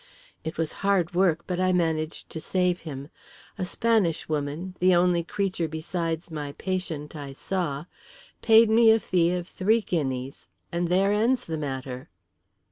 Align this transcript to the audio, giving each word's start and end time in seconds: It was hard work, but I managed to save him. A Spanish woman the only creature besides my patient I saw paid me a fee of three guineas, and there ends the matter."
It 0.43 0.57
was 0.57 0.73
hard 0.81 1.13
work, 1.13 1.43
but 1.45 1.59
I 1.59 1.71
managed 1.71 2.31
to 2.31 2.39
save 2.39 2.79
him. 2.79 3.09
A 3.59 3.65
Spanish 3.65 4.27
woman 4.27 4.75
the 4.79 4.95
only 4.95 5.23
creature 5.23 5.67
besides 5.67 6.31
my 6.31 6.53
patient 6.53 7.15
I 7.15 7.33
saw 7.33 7.85
paid 8.41 8.67
me 8.67 8.89
a 8.89 8.99
fee 8.99 9.29
of 9.35 9.47
three 9.47 9.81
guineas, 9.81 10.47
and 10.71 10.87
there 10.87 11.11
ends 11.13 11.45
the 11.45 11.55
matter." 11.59 12.09